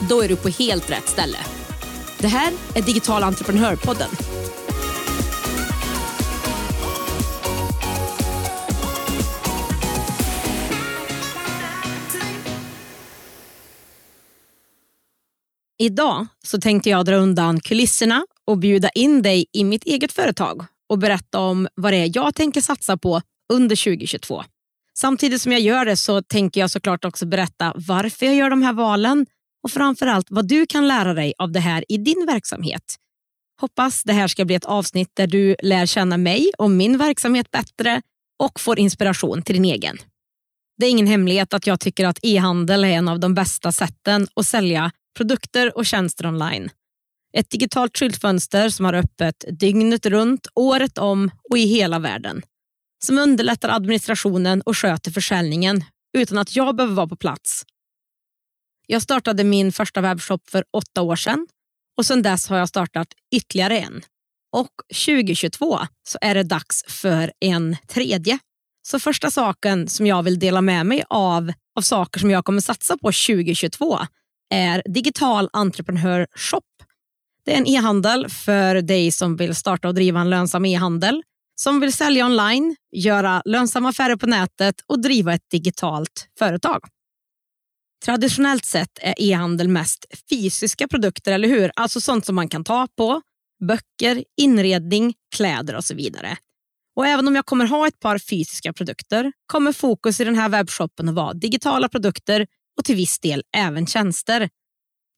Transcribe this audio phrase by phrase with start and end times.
[0.00, 1.38] Då är du på helt rätt ställe.
[2.18, 4.08] Det här är Digital entreprenörpodden.
[15.78, 20.64] Idag så tänkte jag dra undan kulisserna och bjuda in dig i mitt eget företag
[20.88, 24.44] och berätta om vad det är jag tänker satsa på under 2022.
[24.94, 28.62] Samtidigt som jag gör det så tänker jag såklart också berätta varför jag gör de
[28.62, 29.26] här valen
[29.66, 32.96] och framförallt vad du kan lära dig av det här i din verksamhet.
[33.60, 37.50] Hoppas det här ska bli ett avsnitt där du lär känna mig och min verksamhet
[37.50, 38.02] bättre
[38.42, 39.98] och får inspiration till din egen.
[40.78, 44.28] Det är ingen hemlighet att jag tycker att e-handel är en av de bästa sätten
[44.34, 46.70] att sälja produkter och tjänster online.
[47.36, 52.42] Ett digitalt skyltfönster som har öppet dygnet runt, året om och i hela världen.
[53.04, 55.84] Som underlättar administrationen och sköter försäljningen
[56.18, 57.64] utan att jag behöver vara på plats.
[58.86, 61.46] Jag startade min första webbshop för åtta år sedan
[61.96, 64.02] och sedan dess har jag startat ytterligare en.
[64.52, 64.70] Och
[65.06, 65.78] 2022
[66.08, 68.38] så är det dags för en tredje.
[68.88, 72.60] Så första saken som jag vill dela med mig av, av saker som jag kommer
[72.60, 73.98] satsa på 2022
[74.54, 76.60] är Digital Entreprenör Shop.
[77.44, 81.22] Det är en e-handel för dig som vill starta och driva en lönsam e-handel,
[81.54, 86.80] som vill sälja online, göra lönsamma affärer på nätet och driva ett digitalt företag.
[88.04, 91.70] Traditionellt sett är e-handel mest fysiska produkter, eller hur?
[91.76, 93.22] Alltså sånt som man kan ta på,
[93.68, 96.36] böcker, inredning, kläder och så vidare.
[96.96, 100.48] Och Även om jag kommer ha ett par fysiska produkter kommer fokus i den här
[100.48, 102.46] webbshoppen att vara digitala produkter
[102.78, 104.48] och till viss del även tjänster.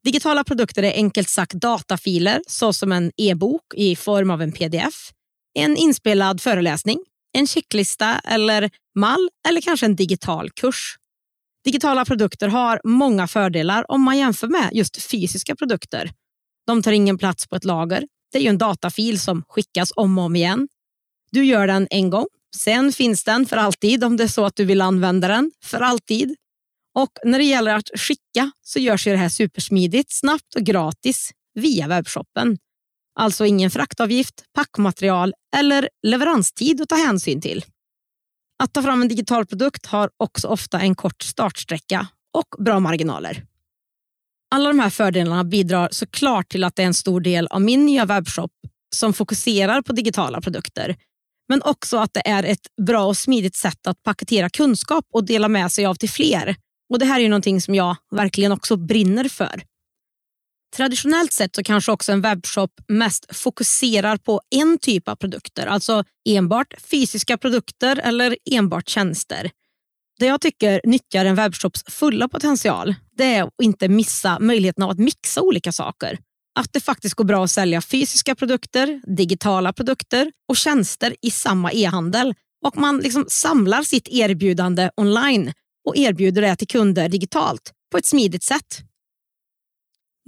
[0.05, 5.13] Digitala produkter är enkelt sagt datafiler såsom en e-bok i form av en pdf,
[5.55, 6.99] en inspelad föreläsning,
[7.33, 10.97] en checklista eller mall eller kanske en digital kurs.
[11.65, 16.11] Digitala produkter har många fördelar om man jämför med just fysiska produkter.
[16.67, 18.05] De tar ingen plats på ett lager.
[18.33, 20.69] Det är ju en datafil som skickas om och om igen.
[21.31, 22.27] Du gör den en gång,
[22.57, 25.81] sen finns den för alltid om det är så att du vill använda den för
[25.81, 26.37] alltid.
[26.95, 31.31] Och när det gäller att skicka så görs ju det här supersmidigt, snabbt och gratis
[31.55, 32.59] via webbshoppen.
[33.19, 37.65] Alltså ingen fraktavgift, packmaterial eller leveranstid att ta hänsyn till.
[38.63, 43.45] Att ta fram en digital produkt har också ofta en kort startsträcka och bra marginaler.
[44.51, 47.87] Alla de här fördelarna bidrar såklart till att det är en stor del av min
[47.87, 48.51] nya webbshop
[48.97, 50.97] som fokuserar på digitala produkter.
[51.49, 55.49] Men också att det är ett bra och smidigt sätt att paketera kunskap och dela
[55.49, 56.57] med sig av till fler.
[56.93, 59.63] Och Det här är ju någonting som jag verkligen också brinner för.
[60.77, 66.05] Traditionellt sett så kanske också en webbshop mest fokuserar på en typ av produkter, alltså
[66.29, 69.51] enbart fysiska produkter eller enbart tjänster.
[70.19, 74.91] Det jag tycker nyttjar en webbshops fulla potential det är att inte missa möjligheten av
[74.91, 76.19] att mixa olika saker.
[76.59, 81.73] Att det faktiskt går bra att sälja fysiska produkter, digitala produkter och tjänster i samma
[81.73, 82.35] e-handel
[82.67, 85.53] och man liksom samlar sitt erbjudande online
[85.89, 88.88] och erbjuder det till kunder digitalt på ett smidigt sätt.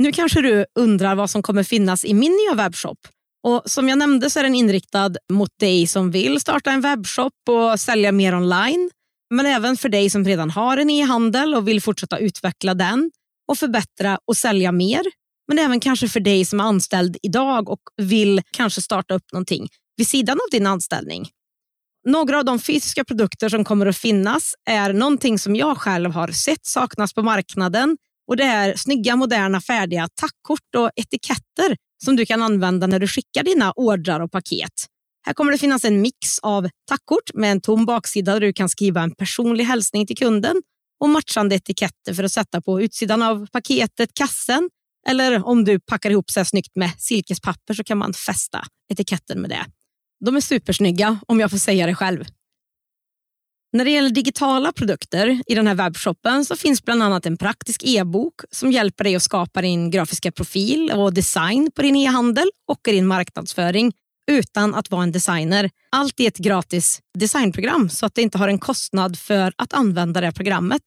[0.00, 2.98] Nu kanske du undrar vad som kommer finnas i min nya webbshop.
[3.46, 7.32] Och Som jag nämnde så är den inriktad mot dig som vill starta en webbshop
[7.48, 8.90] och sälja mer online.
[9.34, 13.10] Men även för dig som redan har en e-handel och vill fortsätta utveckla den
[13.48, 15.02] och förbättra och sälja mer.
[15.48, 19.68] Men även kanske för dig som är anställd idag och vill kanske starta upp någonting
[19.96, 21.28] vid sidan av din anställning.
[22.08, 26.28] Några av de fysiska produkter som kommer att finnas är någonting som jag själv har
[26.28, 27.96] sett saknas på marknaden
[28.30, 33.06] och Det är snygga, moderna, färdiga tackkort och etiketter som du kan använda när du
[33.06, 34.72] skickar dina ordrar och paket.
[35.26, 38.68] Här kommer det finnas en mix av tackkort med en tom baksida där du kan
[38.68, 40.62] skriva en personlig hälsning till kunden
[41.00, 44.70] och matchande etiketter för att sätta på utsidan av paketet, kassen
[45.08, 49.50] eller om du packar ihop så snyggt med silkespapper så kan man fästa etiketten med
[49.50, 49.64] det.
[50.24, 52.24] De är supersnygga om jag får säga det själv.
[53.72, 57.82] När det gäller digitala produkter i den här webbshoppen så finns bland annat en praktisk
[57.84, 62.80] e-bok som hjälper dig att skapa din grafiska profil och design på din e-handel och
[62.84, 63.92] din marknadsföring
[64.30, 65.70] utan att vara en designer.
[65.90, 70.20] Allt i ett gratis designprogram så att det inte har en kostnad för att använda
[70.20, 70.82] det programmet.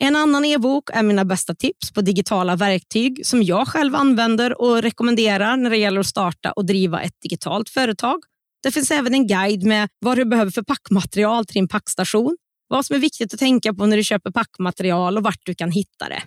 [0.00, 4.82] En annan e-bok är mina bästa tips på digitala verktyg som jag själv använder och
[4.82, 8.22] rekommenderar när det gäller att starta och driva ett digitalt företag.
[8.62, 12.36] Det finns även en guide med vad du behöver för packmaterial till din packstation,
[12.68, 15.70] vad som är viktigt att tänka på när du köper packmaterial och vart du kan
[15.70, 16.22] hitta det.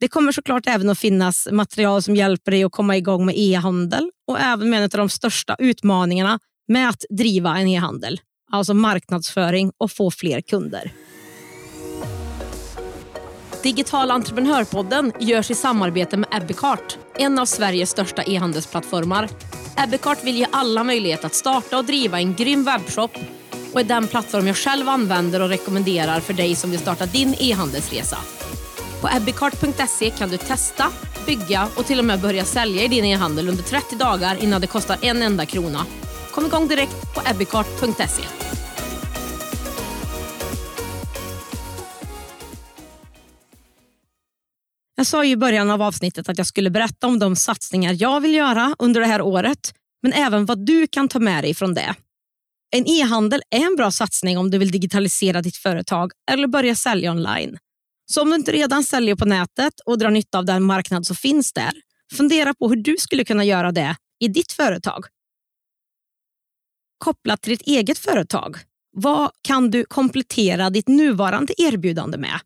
[0.00, 4.10] Det kommer såklart även att finnas material som hjälper dig att komma igång med e-handel
[4.26, 6.38] och även med en av de största utmaningarna
[6.68, 8.20] med att driva en e-handel,
[8.52, 10.92] alltså marknadsföring och få fler kunder.
[13.62, 19.28] Digital entreprenörpodden görs i samarbete med Ebbecart, en av Sveriges största e-handelsplattformar.
[19.76, 23.10] Ebbecart vill ge alla möjlighet att starta och driva en grym webbshop
[23.72, 27.34] och är den plattform jag själv använder och rekommenderar för dig som vill starta din
[27.38, 28.18] e-handelsresa.
[29.00, 30.86] På ebbecart.se kan du testa,
[31.26, 34.66] bygga och till och med börja sälja i din e-handel under 30 dagar innan det
[34.66, 35.86] kostar en enda krona.
[36.30, 38.41] Kom igång direkt på ebbecart.se.
[45.02, 48.34] Jag sa i början av avsnittet att jag skulle berätta om de satsningar jag vill
[48.34, 51.94] göra under det här året, men även vad du kan ta med dig från det.
[52.76, 57.10] En e-handel är en bra satsning om du vill digitalisera ditt företag eller börja sälja
[57.10, 57.58] online.
[58.06, 61.16] Så om du inte redan säljer på nätet och drar nytta av den marknad som
[61.16, 61.72] finns där,
[62.12, 65.04] fundera på hur du skulle kunna göra det i ditt företag.
[66.98, 68.56] Kopplat till ditt eget företag,
[68.92, 72.40] vad kan du komplettera ditt nuvarande erbjudande med?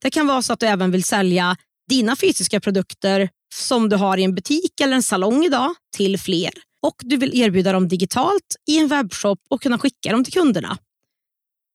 [0.00, 1.56] Det kan vara så att du även vill sälja
[1.88, 6.50] dina fysiska produkter som du har i en butik eller en salong idag till fler
[6.86, 10.78] och du vill erbjuda dem digitalt i en webbshop och kunna skicka dem till kunderna.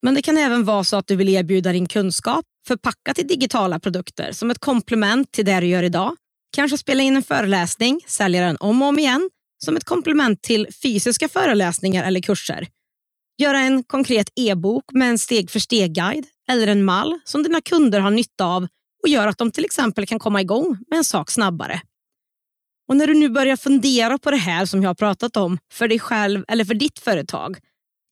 [0.02, 3.80] Men det kan även vara så att du vill erbjuda din kunskap förpackat i digitala
[3.80, 6.16] produkter som ett komplement till det du gör idag.
[6.56, 9.30] Kanske spela in en föreläsning, sälja den om och om igen
[9.66, 12.68] som ett komplement till fysiska föreläsningar eller kurser.
[13.42, 18.00] Göra en konkret e-bok med en steg för steg-guide eller en mall som dina kunder
[18.00, 18.68] har nytta av
[19.04, 21.82] och gör att de till exempel kan komma igång med en sak snabbare.
[22.88, 25.88] Och När du nu börjar fundera på det här som jag har pratat om för
[25.88, 27.58] dig själv eller för ditt företag,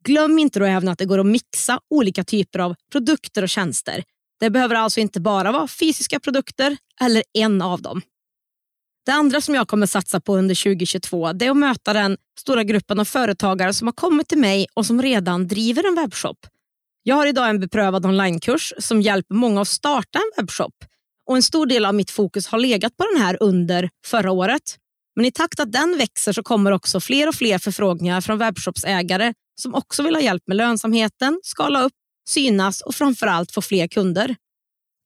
[0.06, 4.04] glöm inte då även att det går att mixa olika typer av produkter och tjänster.
[4.39, 8.01] Det behöver alltså inte bara vara fysiska produkter eller en av dem.
[9.06, 12.63] Det andra som jag kommer satsa på under 2022 det är att möta den stora
[12.63, 16.48] gruppen av företagare som har kommit till mig och som redan driver en webbshop.
[17.07, 20.74] Jag har idag en beprövad onlinekurs som hjälper många att starta en webbshop.
[21.30, 24.62] Och En stor del av mitt fokus har legat på den här under förra året.
[25.15, 29.33] Men i takt att den växer så kommer också fler och fler förfrågningar från webbshopsägare
[29.62, 31.94] som också vill ha hjälp med lönsamheten, skala upp,
[32.30, 34.36] synas och framförallt få fler kunder.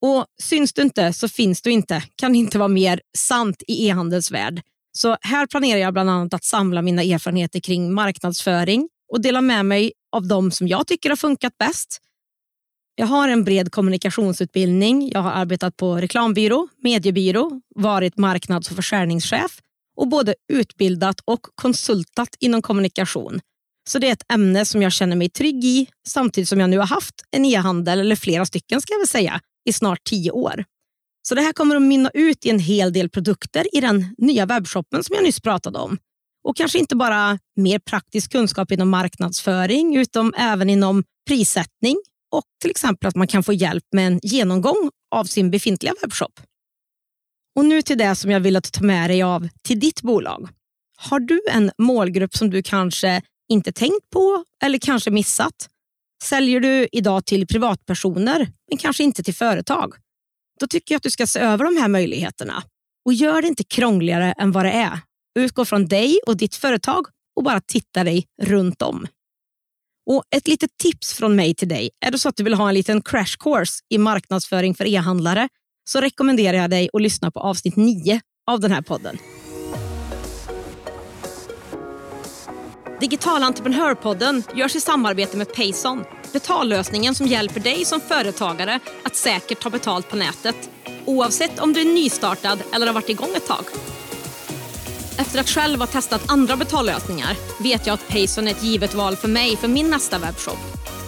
[0.01, 4.31] Och Syns du inte så finns du inte, kan inte vara mer sant i e-handelns
[4.31, 4.61] värld.
[4.91, 9.65] Så här planerar jag bland annat att samla mina erfarenheter kring marknadsföring och dela med
[9.65, 12.01] mig av de som jag tycker har funkat bäst.
[12.95, 15.11] Jag har en bred kommunikationsutbildning.
[15.13, 19.59] Jag har arbetat på reklambyrå, mediebyrå, varit marknads och försäljningschef
[19.97, 23.39] och både utbildat och konsultat inom kommunikation.
[23.89, 26.77] Så det är ett ämne som jag känner mig trygg i samtidigt som jag nu
[26.77, 30.65] har haft en e-handel, eller flera stycken ska jag väl säga, i snart tio år.
[31.27, 34.45] Så det här kommer att mynna ut i en hel del produkter i den nya
[34.45, 35.97] webbshoppen som jag nyss pratade om.
[36.43, 41.97] Och kanske inte bara mer praktisk kunskap inom marknadsföring utan även inom prissättning
[42.31, 46.39] och till exempel att man kan få hjälp med en genomgång av sin befintliga webbshop.
[47.55, 50.01] Och nu till det som jag vill att du tar med dig av till ditt
[50.01, 50.49] bolag.
[50.97, 55.69] Har du en målgrupp som du kanske inte tänkt på eller kanske missat?
[56.23, 59.93] Säljer du idag till privatpersoner men kanske inte till företag?
[60.59, 62.63] Då tycker jag att du ska se över de här möjligheterna
[63.05, 64.99] och gör det inte krångligare än vad det är.
[65.39, 69.07] Utgå från dig och ditt företag och bara titta dig runt om.
[70.09, 71.89] Och Ett litet tips från mig till dig.
[72.05, 75.49] Är det så att du vill ha en liten crash course i marknadsföring för e-handlare
[75.89, 78.21] så rekommenderar jag dig att lyssna på avsnitt 9
[78.51, 79.17] av den här podden.
[83.01, 86.03] Digital entreprenörpodden görs i samarbete med Payson.
[86.33, 90.69] Betallösningen som hjälper dig som företagare att säkert ta betalt på nätet.
[91.05, 93.63] Oavsett om du är nystartad eller har varit igång ett tag.
[95.21, 99.15] Efter att själv ha testat andra betallösningar vet jag att Payson är ett givet val
[99.15, 100.57] för mig för min nästa webbshop.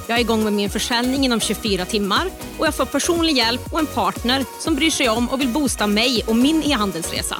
[0.07, 3.79] Jag är igång med min försäljning inom 24 timmar och jag får personlig hjälp och
[3.79, 7.37] en partner som bryr sig om och vill boosta mig och min e-handelsresa.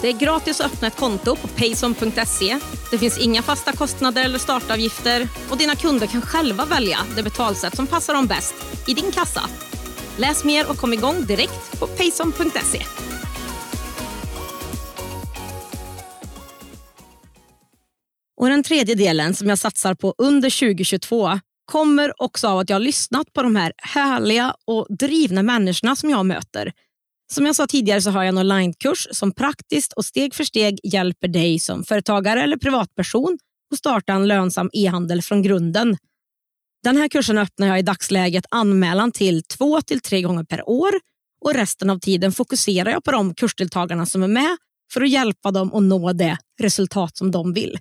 [0.00, 2.58] Det är gratis att öppna ett konto på payson.se.
[2.90, 7.76] Det finns inga fasta kostnader eller startavgifter och dina kunder kan själva välja det betalsätt
[7.76, 8.54] som passar dem bäst
[8.86, 9.42] i din kassa.
[10.16, 13.09] Läs mer och kom igång direkt på payson.se.
[18.40, 22.74] Och Den tredje delen som jag satsar på under 2022 kommer också av att jag
[22.74, 26.72] har lyssnat på de här härliga och drivna människorna som jag möter.
[27.32, 30.80] Som jag sa tidigare så har jag en onlinekurs som praktiskt och steg för steg
[30.82, 33.38] hjälper dig som företagare eller privatperson
[33.72, 35.96] att starta en lönsam e-handel från grunden.
[36.84, 40.90] Den här kursen öppnar jag i dagsläget anmälan till två till tre gånger per år
[41.44, 44.56] och resten av tiden fokuserar jag på de kursdeltagarna som är med
[44.92, 47.78] för att hjälpa dem att nå det resultat som de vill.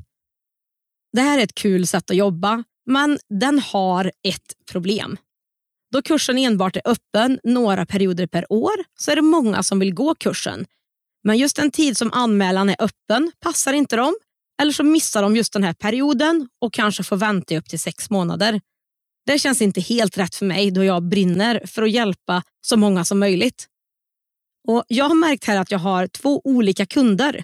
[1.13, 5.18] Det här är ett kul sätt att jobba, men den har ett problem.
[5.92, 9.94] Då kursen enbart är öppen några perioder per år så är det många som vill
[9.94, 10.66] gå kursen.
[11.24, 14.16] Men just den tid som anmälan är öppen passar inte dem
[14.62, 18.10] eller så missar de just den här perioden och kanske får vänta upp till sex
[18.10, 18.62] månader.
[19.25, 23.06] Det känns inte helt rätt för mig då jag brinner för att hjälpa så många
[23.06, 23.68] som möjligt.
[24.68, 27.44] Och Jag har märkt här att jag har två olika kunder.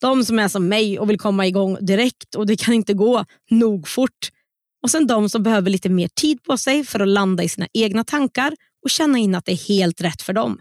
[0.00, 3.24] De som är som mig och vill komma igång direkt och det kan inte gå
[3.50, 4.30] nog fort.
[4.82, 7.66] Och sen de som behöver lite mer tid på sig för att landa i sina
[7.72, 10.58] egna tankar och känna in att det är helt rätt för dem.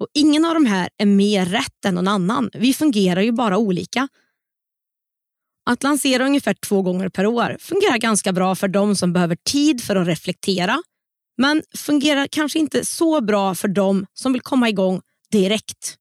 [0.00, 2.50] Och Ingen av de här är mer rätt än någon annan.
[2.52, 4.08] Vi fungerar ju bara olika.
[5.70, 9.84] Att lansera ungefär två gånger per år fungerar ganska bra för de som behöver tid
[9.84, 10.82] för att reflektera
[11.38, 15.00] men fungerar kanske inte så bra för de som vill komma igång
[15.32, 15.96] direkt.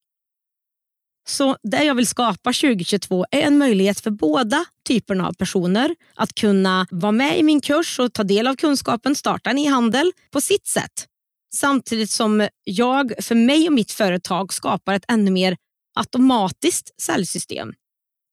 [1.30, 6.36] Så det jag vill skapa 2022 är en möjlighet för båda typerna av personer att
[6.36, 10.42] kunna vara med i min kurs och ta del av kunskapen, starta en e-handel på
[10.42, 11.08] sitt sätt.
[11.54, 15.58] Samtidigt som jag för mig och mitt företag skapar ett ännu mer
[15.96, 17.74] automatiskt säljsystem.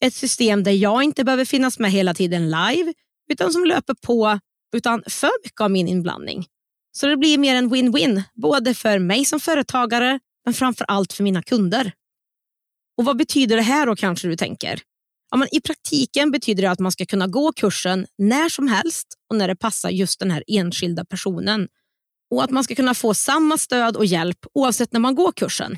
[0.05, 2.93] Ett system där jag inte behöver finnas med hela tiden live
[3.33, 4.39] utan som löper på
[4.77, 6.47] utan för mycket av min inblandning.
[6.93, 11.25] Så det blir mer en win-win, både för mig som företagare men framför allt för
[11.25, 11.93] mina kunder.
[12.97, 14.81] Och Vad betyder det här då kanske du tänker?
[15.31, 19.07] Ja, men I praktiken betyder det att man ska kunna gå kursen när som helst
[19.31, 21.69] och när det passar just den här enskilda personen.
[22.31, 25.77] Och att man ska kunna få samma stöd och hjälp oavsett när man går kursen.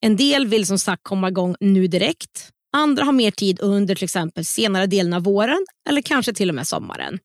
[0.00, 2.50] En del vill som sagt komma igång nu direkt.
[2.72, 6.54] Andra har mer tid under till exempel senare delen av våren eller kanske till och
[6.54, 7.18] med sommaren.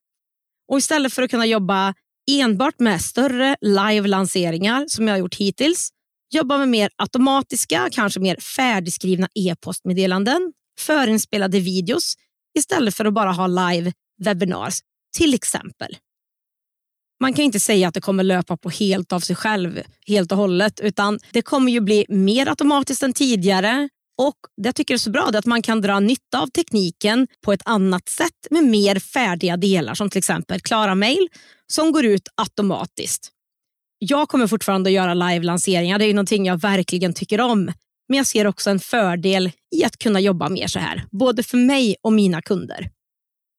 [0.71, 1.93] Och Istället för att kunna jobba
[2.31, 5.89] enbart med större live-lanseringar som jag har gjort hittills
[6.29, 12.15] jobba med mer automatiska, kanske mer färdigskrivna e-postmeddelanden, förinspelade videos
[12.57, 13.93] istället för att bara ha live
[14.23, 14.79] webinars,
[15.17, 15.97] till exempel.
[17.21, 20.37] Man kan inte säga att det kommer löpa på helt av sig själv, helt och
[20.37, 23.89] hållet, utan det kommer ju bli mer automatiskt än tidigare.
[24.17, 27.27] Och Det jag tycker är så bra är att man kan dra nytta av tekniken
[27.45, 31.27] på ett annat sätt med mer färdiga delar som till exempel klara mejl
[31.67, 33.31] som går ut automatiskt.
[33.99, 35.99] Jag kommer fortfarande att göra live-lanseringar.
[35.99, 37.71] Det är någonting jag verkligen tycker om.
[38.07, 41.57] Men jag ser också en fördel i att kunna jobba mer så här, både för
[41.57, 42.89] mig och mina kunder.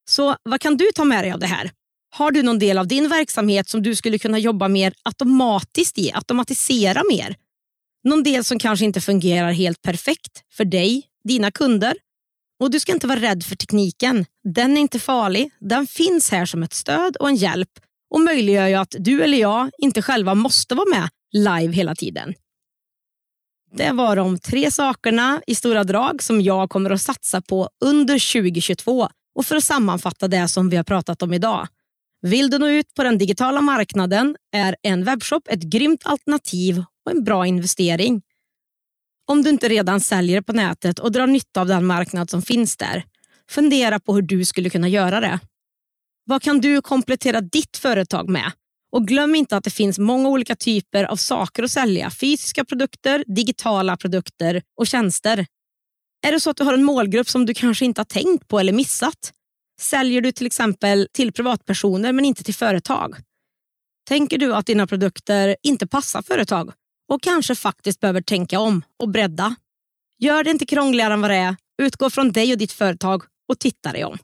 [0.08, 1.70] Så vad kan du ta med dig av det här?
[2.10, 6.12] Har du någon del av din verksamhet som du skulle kunna jobba mer automatiskt i,
[6.12, 7.36] automatisera mer?
[8.04, 11.96] Någon del som kanske inte fungerar helt perfekt för dig, dina kunder.
[12.60, 14.26] Och Du ska inte vara rädd för tekniken.
[14.54, 15.50] Den är inte farlig.
[15.60, 17.70] Den finns här som ett stöd och en hjälp
[18.10, 22.34] och möjliggör ju att du eller jag inte själva måste vara med live hela tiden.
[23.72, 28.32] Det var de tre sakerna i stora drag som jag kommer att satsa på under
[28.32, 31.68] 2022 och för att sammanfatta det som vi har pratat om idag.
[32.22, 37.12] Vill du nå ut på den digitala marknaden är en webbshop ett grymt alternativ och
[37.12, 38.22] en bra investering.
[39.26, 42.76] Om du inte redan säljer på nätet och drar nytta av den marknad som finns
[42.76, 43.04] där,
[43.50, 45.38] fundera på hur du skulle kunna göra det.
[46.30, 48.52] Vad kan du komplettera ditt företag med?
[48.92, 52.10] Och Glöm inte att det finns många olika typer av saker att sälja.
[52.10, 55.46] Fysiska produkter, digitala produkter och tjänster.
[56.26, 58.58] Är det så att du har en målgrupp som du kanske inte har tänkt på
[58.58, 59.32] eller missat?
[59.80, 63.16] Säljer du till exempel till privatpersoner men inte till företag?
[64.08, 66.72] Tänker du att dina produkter inte passar företag
[67.12, 69.54] och kanske faktiskt behöver tänka om och bredda?
[70.18, 71.56] Gör det inte krångligare än vad det är.
[71.82, 74.18] Utgå från dig och ditt företag och titta dig om.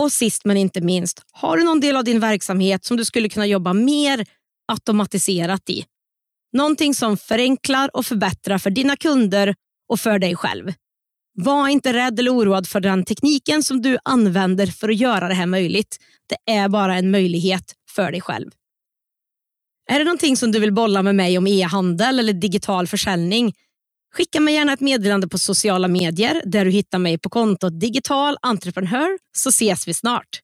[0.00, 3.28] Och sist men inte minst, har du någon del av din verksamhet som du skulle
[3.28, 4.26] kunna jobba mer
[4.72, 5.84] automatiserat i?
[6.52, 9.54] Någonting som förenklar och förbättrar för dina kunder
[9.88, 10.72] och för dig själv.
[11.34, 15.34] Var inte rädd eller oroad för den tekniken som du använder för att göra det
[15.34, 15.96] här möjligt.
[16.28, 18.50] Det är bara en möjlighet för dig själv.
[19.90, 23.54] Är det någonting som du vill bolla med mig om e-handel eller digital försäljning
[24.12, 28.36] Skicka mig gärna ett meddelande på sociala medier där du hittar mig på kontot digital
[28.42, 30.40] entreprenör så ses vi snart.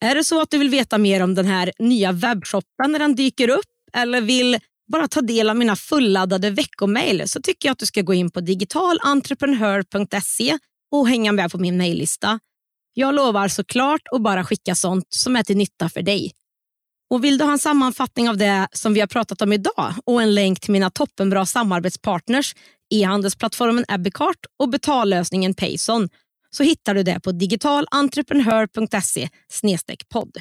[0.00, 3.14] Är det så att du vill veta mer om den här nya webbshoppen när den
[3.14, 4.58] dyker upp eller vill
[4.92, 8.30] bara ta del av mina fulladdade veckomail så tycker jag att du ska gå in
[8.30, 10.58] på digitalentreprenör.se
[10.92, 12.40] och hänga med på min mejllista.
[12.94, 16.32] Jag lovar såklart att bara skicka sånt som är till nytta för dig.
[17.10, 20.22] Och Vill du ha en sammanfattning av det som vi har pratat om idag och
[20.22, 22.54] en länk till mina toppenbra samarbetspartners,
[22.90, 26.08] e-handelsplattformen Ebicart och betallösningen Payson,
[26.50, 29.28] så hittar du det på digitalentreprenör.se
[30.08, 30.38] podd.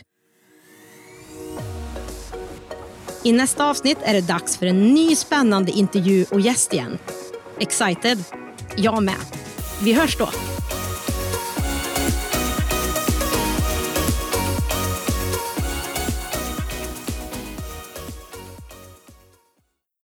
[3.24, 6.98] I nästa avsnitt är det dags för en ny spännande intervju och gäst igen.
[7.60, 8.24] Excited?
[8.76, 9.16] Jag med.
[9.84, 10.30] Vi hörs då.